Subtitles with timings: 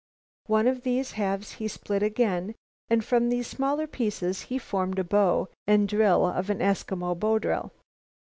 [0.47, 2.55] One of these halves he split again
[2.89, 7.37] and from these smaller pieces he formed the bow and drill of an Eskimo bow
[7.37, 7.71] drill.